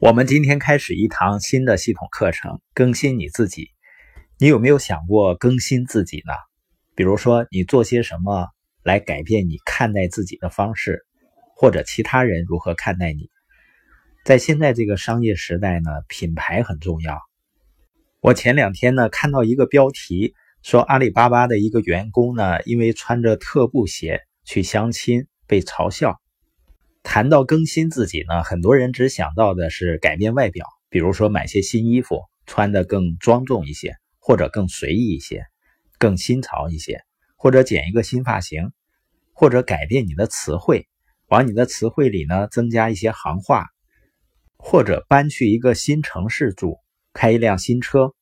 [0.00, 3.70] 我们今天开始一堂新的系统课程，更新你自己。
[4.38, 6.32] 你有没有想过更新自己呢？
[6.94, 8.46] 比如说，你做些什么
[8.84, 11.04] 来改变你看待自己的方式，
[11.56, 13.28] 或者其他人如何看待你？
[14.24, 17.18] 在现在这个商业时代呢，品牌很重要。
[18.20, 26.20] 我前两天呢看到一个标题，说阿里巴巴的一个员工呢，因为穿着特步鞋去相亲被嘲笑。
[27.10, 35.46] 谈到更新自己呢，很多人只想到的是改变外表，比如说买些新衣服，穿得更庄重一些，或者更随意一些，
[35.96, 37.00] 更新潮一些，
[37.34, 38.72] 或者剪一个新发型，
[39.32, 40.86] 或者改变你的词汇，
[41.28, 43.68] 往你的词汇里呢增加一些行话，
[44.58, 46.78] 或者搬去一个新城市住，
[47.14, 48.12] 开一辆新车。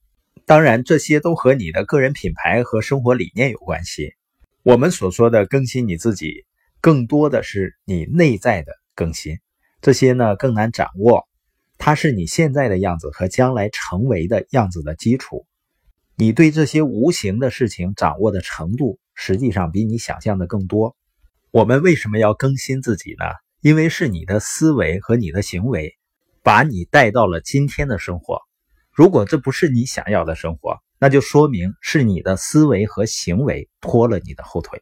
[0.46, 4.12] 当然，这些都和你的个人品牌和生活理念有关系。
[4.62, 6.46] 我们所说的更新你自己。
[6.86, 9.40] 更多的是你内在的更新，
[9.80, 11.27] 这些呢更难掌握。
[11.78, 15.48] 它是你现在的样子和将来成为的样子的基础。
[16.14, 20.94] 你对这些无形的事情掌握的程度，实际上比你想象的更多。
[21.50, 23.24] 我们为什么要更新自己呢？
[23.61, 25.96] 因为是你的思维和你的行为，
[26.44, 28.39] 把你带到了今天的生活。
[28.92, 34.80] 如果这不是你想要的生活，那就说明是你的思维和行为拖了你的后腿。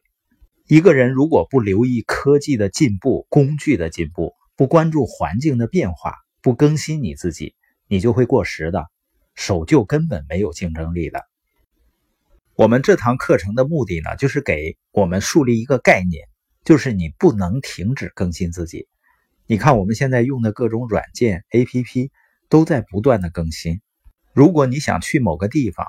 [0.67, 7.53] 一个人如果不留意科技的进步、工具的进步，不关注环境的变化，不更新你自己，
[7.87, 8.87] 你就会过时的，
[9.35, 11.21] 守旧根本没有竞争力的。
[12.55, 16.27] 我们这堂课程的目的呢，就是给我们树立一个概念，
[16.63, 18.87] 就是你不能停止更新自己。
[19.45, 22.09] 你看我们现在用的各种软件、APP
[22.49, 23.81] 都在不断的更新。
[24.33, 25.85] 如果你想去某个地方，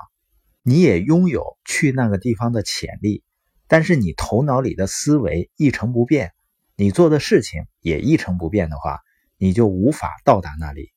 [0.61, 3.23] 你也拥有去那个地方的潜力。
[3.67, 6.33] 但是你头脑里的思维一成不变，
[6.75, 8.99] 你做的事情也一成不变的话，
[9.37, 10.91] 你就无法到达那里。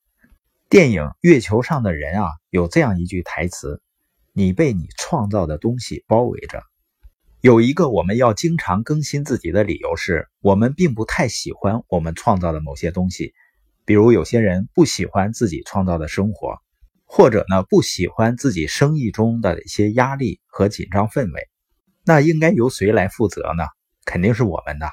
[0.69, 3.83] 电影《月球上的人》啊，有这样一句台词
[4.33, 6.63] ：“你被你创造的东西包围着。”
[7.43, 13.33] 有一个我们要经常更新自己的理由是，我们并不太喜欢我们创造的某些东西，
[13.85, 16.59] 比如有些人不喜欢自己创造的生活，
[17.07, 21.49] 或者呢不喜欢自己生意中的一些压力和紧张氛围。
[22.05, 23.65] 那应该由谁来负责呢？
[24.05, 24.91] 肯定是我们的。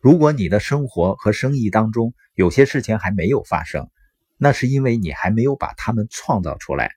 [0.00, 3.88] 如果你的生活和生意当中有些事情还没有发生，
[4.36, 6.92] 那是因为你还没有把它们创造出来。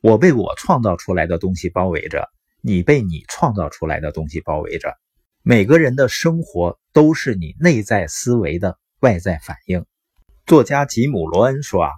[0.00, 2.28] 我被我创造出来的东西包围着，
[2.60, 4.96] 你被你创造出来的东西包围着。
[5.42, 9.84] 每个人的生活都是你内在思维的外在反应。
[10.44, 11.90] 作家吉姆·罗恩说：“啊，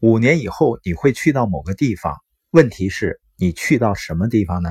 [0.00, 2.14] 五年以后你会去到某个地方，
[2.50, 4.70] 问题是你去到什么地方呢？”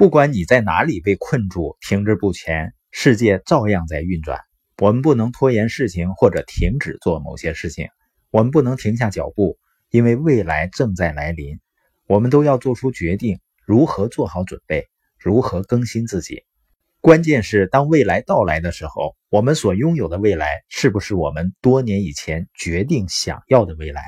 [0.00, 4.40] 不管你在哪里被困住、停滞不前，世界照样在运转。
[4.78, 7.90] 我们不能拖延事情或者停止做某些事情，
[8.30, 9.58] 我们不能停下脚步，
[9.90, 11.60] 因为未来正在来临。
[12.06, 16.44] 我们都要做出决定，如何做好准备，如何更新自己。
[17.02, 24.02] 关键是，当未来到来的时候，我们所拥有的未来是不是我们多年以前决定想要的未来，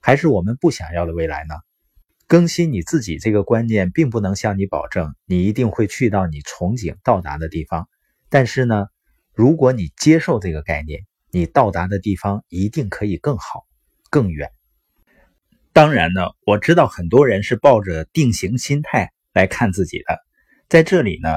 [0.00, 1.54] 还是我们不想要的未来呢？
[2.28, 7.88] 更新你自己这个观念，并不能向你保证你一定会去到你憧憬到达的地方。
[8.28, 8.88] 但是呢，
[9.32, 13.66] 如果你接受这个概念，你到达的地方一定可以更好、
[14.10, 14.50] 更远。
[15.72, 20.18] 当然呢，我知道很多人是抱着定型心态来看自己的。
[20.68, 21.30] 在这里呢，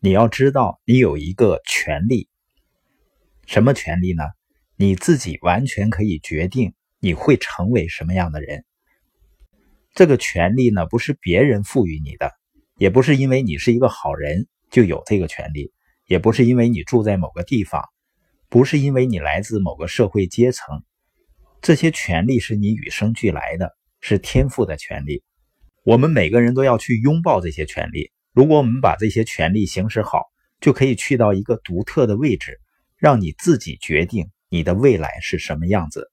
[0.00, 2.28] 你要知道，你有一个权利。
[3.46, 4.24] 什么权利呢？
[4.74, 8.64] 你自己完全可以决定你会成为什么样的人。
[9.94, 12.32] 这个权利呢，不是别人赋予你的，
[12.76, 15.72] 也不是因为你是一个好人就有这个权利，
[16.06, 17.82] 也不是因为你住在某个地方，
[18.48, 20.82] 不是因为你来自某个社会阶层，
[21.60, 25.22] 这些权利是你与生俱来的，是天赋的权利。
[25.84, 28.12] 我们每个人都要去拥抱这些权利。
[28.32, 30.22] 如果我们把这些权利行使好，
[30.60, 32.60] 就可以去到一个独特的位置，
[32.96, 36.10] 让你自己决定你的未来是什么样子。